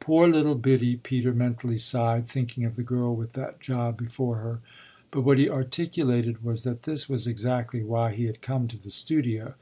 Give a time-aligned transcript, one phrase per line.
[0.00, 4.58] "Poor little Biddy!" Peter mentally sighed, thinking of the girl with that job before her;
[5.12, 8.90] but what he articulated was that this was exactly why he had come to the
[8.90, 9.54] studio.